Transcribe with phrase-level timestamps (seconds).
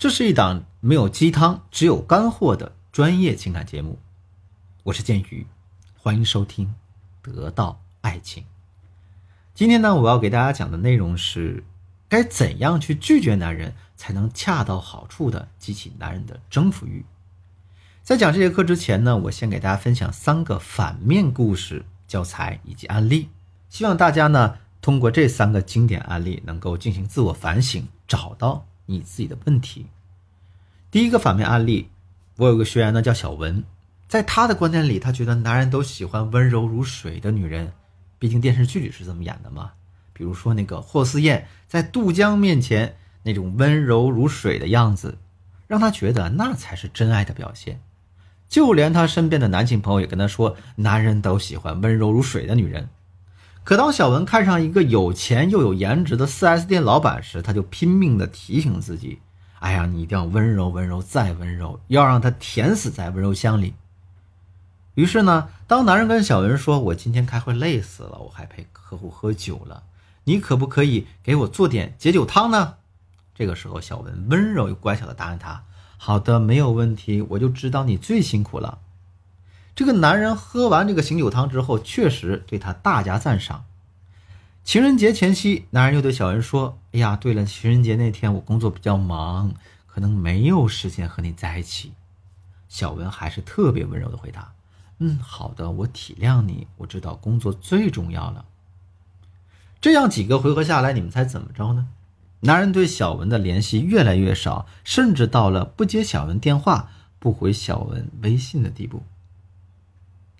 [0.00, 3.98] 这是一档没有鸡汤，只有干货的专业情感节目。
[4.82, 5.46] 我是剑鱼，
[5.94, 6.74] 欢迎收听
[7.30, 8.42] 《得到爱情》。
[9.52, 11.62] 今天呢，我要给大家讲的内容是
[12.08, 17.04] 该怎样去拒绝男人，才能恰到好处的激起男人的征服欲。
[18.02, 23.28] 在讲这节课之前呢，我先给大家分享三个反面故事教材以及案例，
[23.68, 28.66] 希望大家呢通过这三个经典案例能够进行自我反省，找到。
[28.90, 29.86] 你自己的问题。
[30.90, 31.88] 第一个反面案例，
[32.36, 33.62] 我有个学员呢叫小文，
[34.08, 37.72] 在他的观点里，他觉得男人都喜欢温柔如水的女人，
[38.18, 39.72] 毕竟电视剧里是这么演的嘛。
[40.12, 45.16] 比如说那个霍思燕在杜江面前那种温柔如水的样子，
[45.66, 47.80] 让他觉得那才是真爱的表现。
[48.48, 52.88] 就连他身边的男性朋友也跟他说，男人都喜欢温柔如水的女人。
[53.70, 59.20] 可当小文看上一个有钱又有颜值的 4S 店老板时，他就拼命地提醒自己
[59.60, 63.74] ：“哎呀，你一定要温柔，温柔再温柔，要让他甜死在温柔乡里。”
[64.94, 69.84] 于是呢，当男人跟小文说：“我今天开会累死了，我还陪客户喝酒了，
[70.24, 72.74] 你可不可以给我做点解酒汤呢？”
[73.36, 75.62] 这个时候，小文温柔又乖巧地答应他
[75.96, 78.80] ：“好的，没有问题，我就知道你最辛苦了。”
[79.74, 83.64] 这个男人喝完这个醒酒汤之后，确实对他大加赞赏。
[84.62, 89.54] 情人节前夕，男人又对小文说：“哎呀，对了，情人节那天我工作比较忙，
[89.86, 91.92] 可能没有时间和你在一起。”
[92.68, 94.52] 小文还是特别温柔的回答
[95.00, 98.44] ：“嗯，好的，我体谅你，我知道工作最重要了。”
[99.80, 101.88] 这样几个回合下来，你们猜怎么着呢？
[102.40, 109.02] 男人对小文的联系越来越少，甚至到了不接小文电话、不回小文微信的地步。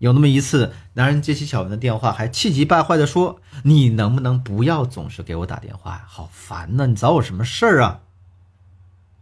[0.00, 6.04] 有那么一次，男人接起小文的电话，还气急败坏地说：“你能不能不要总是给我打电话呀？
[6.08, 6.86] 好烦呐！
[6.86, 8.00] 你找我什么事儿啊？”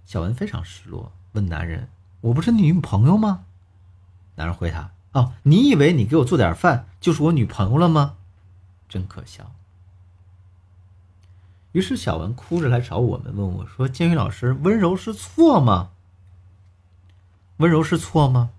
[0.06, 1.88] 小文非常失落，问男人
[2.22, 3.40] ：“我不是你女朋友吗？”
[4.36, 8.14] 男人回答：“哦，你以为你给我做点饭就是我女朋友了吗？
[8.88, 9.50] 真可笑。”
[11.72, 15.90] 于是小文哭着来找我们，问我说：“建宇老师，温柔是错吗？
[17.56, 18.50] 温柔是错吗？”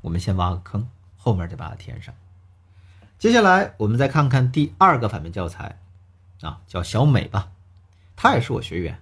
[0.00, 0.88] 我们先挖个坑。
[1.22, 2.14] 后面再把它填上。
[3.18, 5.78] 接下来我们再看看第二个反面教材，
[6.40, 7.50] 啊，叫小美吧，
[8.16, 8.98] 她也是我学员。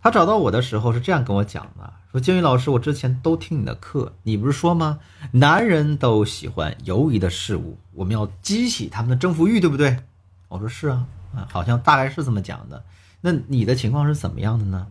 [0.00, 5.00] 她找到我的时候是这样跟我讲的：说金宇老师，我之前都听你的课，你不是说吗？
[5.32, 9.98] 男人都喜欢犹疑的事物，我们要激起他们的征服欲，对不对？
[10.46, 12.84] 我说是啊，啊，好像大概是这么讲的。
[13.20, 14.86] 那你的情况是怎么样的呢？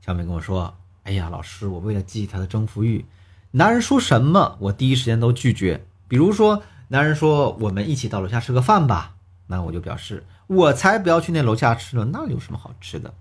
[0.00, 3.04] 小美跟我说：哎呀，老师，我为了激起他的征服欲。
[3.52, 5.84] 男人说什么，我第一时间都拒绝。
[6.06, 9.14] 比如说，男人说我们一起到楼下吃个饭吧，
[9.48, 13.12] 那我就表示我才不要去那楼下吃了，那有什么好吃的？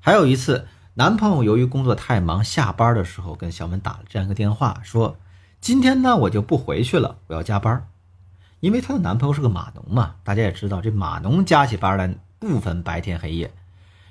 [0.00, 5.18] 还有一次，男朋友由于工作太忙，下班的时候跟小文打了这样一个电话，说
[5.60, 7.86] 今天呢我就不回去了，我要加班。
[8.60, 13.52] 因为她的男朋友是个码农嘛，大家也知道，这码农加起班来不分白天黑夜。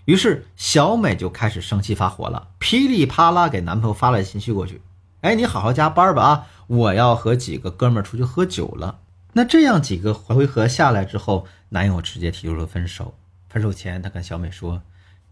[0.06, 4.82] 于是小美就开始生气发火了，噼里啪啦给男朋友发了信息过去。
[5.22, 6.48] 哎，你好好加班吧啊！
[6.68, 9.00] 我要和几个哥们儿出去喝酒了。
[9.34, 13.14] 那这样几个回合下来之后，男友直接提出了分手。
[13.50, 14.82] 分手前，他跟小美说：“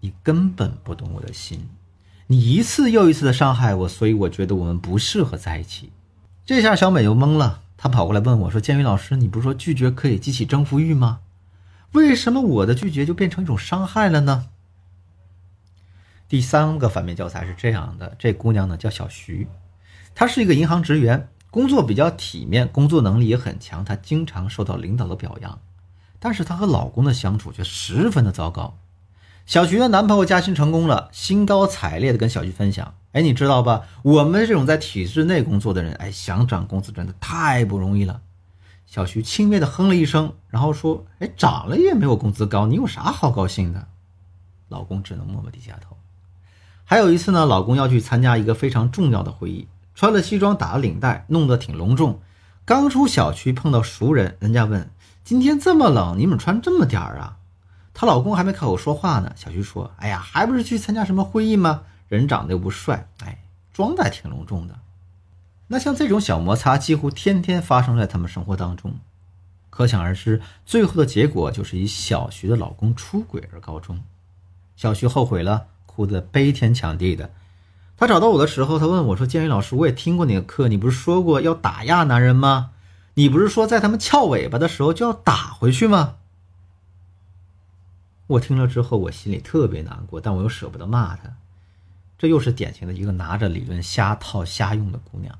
[0.02, 1.70] 你根本不懂我的心，
[2.28, 5.92] 你一次又一次的伤害我，所以我觉得我们不适合在一起。”
[6.46, 11.19] 这下小美就懵了，她跑过来问我说：“建宇老师，你不是说拒绝可以激起征服欲吗？
[11.94, 14.50] 为什么我的拒绝就变成一种伤害了呢？”
[16.28, 19.48] 第三个反面教材是这样的：这姑娘呢叫小徐。
[20.20, 25.60] 她是一个银行职员，工作比较体面，工作能力也很强，她经常受到领导的表扬。
[26.18, 28.80] 但是她和老公的相处却十分的糟糕。
[29.46, 33.84] 小徐的男朋友加薪成功了，兴高采烈的跟小徐分享：“哎，你知道吧？
[34.02, 38.22] 我们这种在体制内工作的人，哎，想涨工资真的太不容易了。”
[38.88, 43.88] 小徐轻蔑的哼了一声，然后说：“哎，涨了也没有工资高，你有啥好高兴的？”
[44.68, 45.96] 老公只能默默低下头。
[46.86, 49.68] 还有一次呢，老公要去参加一个非常重要的会议。
[49.98, 52.22] 穿了西装，打了领带，弄得挺隆重。
[52.66, 54.92] 刚出小区碰到熟人，人家问
[55.26, 57.40] ：“今天这么冷，你怎么穿这么点儿啊？”
[57.96, 61.82] 她老公还没开口说话呢，小徐说：“哎呀，还不是去参加什么会议吗？
[62.10, 63.40] 人长得又不帅，哎，
[63.74, 64.78] 装的还挺隆重的。”
[65.66, 69.00] 那像这种小摩擦，几乎天天发生在他们生活当中，
[69.72, 74.00] 可想而知，最后的结果就是以小徐的老公出轨而告终。
[74.76, 77.32] 小徐后悔了，哭得悲天抢地的。
[77.98, 82.70] 他找到我的时候，他问我说：“建宇老师，我也听过你的课，你不是说过要打压男人吗？
[83.16, 86.18] 你不是说在他们翘尾巴的时候就要打回去吗？”
[88.28, 91.38] 我听了之后，我心里特别难过，但我又舍不得骂他，
[92.20, 95.36] 这又是典型的一个拿着理论瞎套瞎用的姑娘。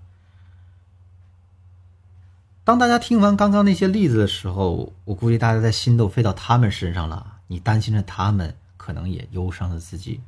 [2.64, 7.36] 当大家听完刚刚那些例子的时候，我估计大家的心都飞到他们身上了。
[7.48, 10.22] 你担心着他们，可能也忧伤了自己。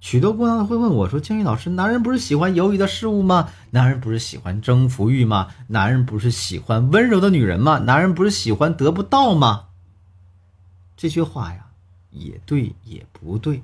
[0.00, 3.48] 许多姑娘会问我说：“金宇老师，男人不是喜欢犹豫的事物吗？
[3.70, 5.48] 男人不是喜欢征服欲吗？
[5.68, 7.78] 男人不是喜欢温柔的女人吗？
[7.78, 9.64] 男人不是喜欢得不到吗？”
[10.96, 11.66] 这句话呀，
[12.10, 13.62] 也对也不对。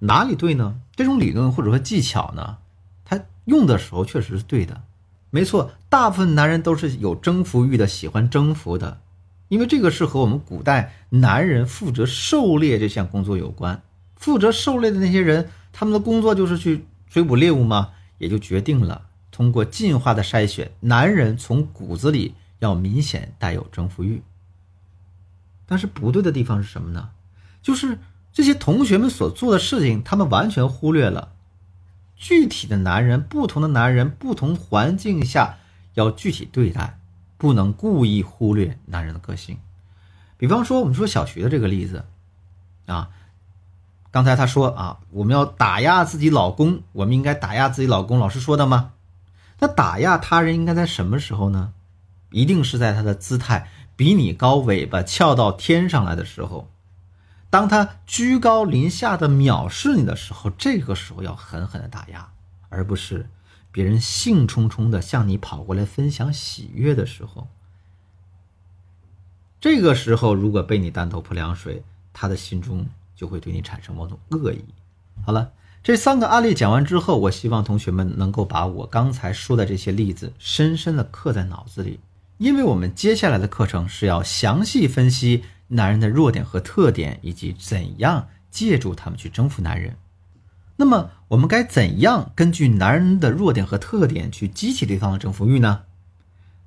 [0.00, 0.76] 哪里对呢？
[0.94, 2.58] 这种理论或者说技巧呢，
[3.04, 4.82] 它用的时候确实是对的。
[5.30, 9.00] 没错，大部分男人都是有征服欲的，喜欢征服的，
[9.48, 13.82] 因为这个是和我们古代男人负责狩猎这项工作有关。
[14.24, 17.90] 负责狩猎的那些人，他们的工作就是去追捕猎物吗？
[18.16, 24.22] 也就决定了通过进化的筛选，男人从骨子里要明显带有征服欲。
[25.66, 27.10] 但是不对的地方是什么呢？
[27.60, 27.98] 就是
[28.32, 31.34] 这些同学们所做的事情，他们完全忽略了
[32.16, 35.58] 具体的男人，不同的男人，不同环境下
[35.92, 36.98] 要具体对待，
[37.36, 39.58] 不能故意忽略男人的个性。
[40.38, 42.06] 比方说，我们说小徐的这个例子，
[42.86, 43.10] 啊，
[44.14, 48.92] 刚才他说啊，我们要打压自己老公，我们应该打压自己老公，老师说的吗？
[49.58, 51.72] 那打压他人应该在什么时候呢？
[52.30, 53.68] 一定是在他的姿态。
[53.96, 56.70] 比你高，尾巴翘到天上来的时候，
[57.50, 62.28] 当他居高临下的藐视你的时候，这个时候要狠狠的打压，
[62.68, 63.28] 而不是
[63.72, 67.48] 别人兴冲冲的向你跑过来分享喜悦的时候。
[69.60, 71.82] 这个时候，如果被你当头泼凉水，
[72.12, 74.64] 他的心中就会对你产生某种恶意。
[75.24, 75.52] 好了，
[75.82, 82.00] 这三个案例讲完之后，我希望同学们能够把我刚才说的这些例子深深的刻在脑子里。
[82.38, 89.96] 因为我们接下来的课程是要详细分析男人的弱点和特点，以及怎样借助他们去征服男人。
[90.76, 95.82] 那么，我们该怎样根据男人的弱点和特点去激起对方的征服欲呢？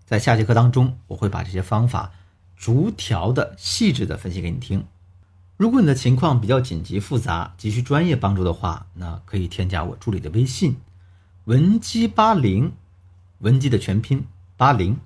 [0.05, 2.13] 在下节课当中，我会把这些方法
[2.55, 4.85] 逐条的细致的分析给你听。
[5.57, 10.77] 如果你的情况比较紧急复杂，急需专业帮助的话，那可以添加我助理的微信
[11.45, 12.74] “文姬八零”，
[13.39, 15.00] 文姬的全拼八零。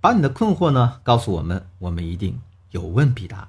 [0.00, 2.40] 把你的困惑呢告诉我们，我们一定
[2.70, 3.48] 有问必答。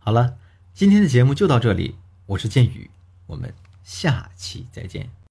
[0.00, 0.34] 好了，
[0.74, 1.94] 今天的节目就到这里，
[2.26, 2.90] 我是剑宇，
[3.26, 3.54] 我们
[3.84, 5.18] 下期再见。